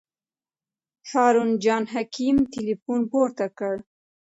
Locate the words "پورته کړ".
3.11-3.75